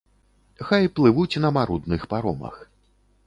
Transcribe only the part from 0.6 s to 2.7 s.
Хай плывуць на марудных паромах.